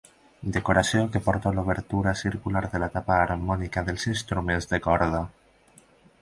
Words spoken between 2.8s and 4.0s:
la tapa harmònica